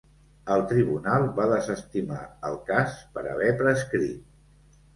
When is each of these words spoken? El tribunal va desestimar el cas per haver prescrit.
El 0.53 0.61
tribunal 0.71 1.25
va 1.41 1.45
desestimar 1.51 2.23
el 2.51 2.59
cas 2.73 2.99
per 3.19 3.27
haver 3.35 3.53
prescrit. 3.63 4.77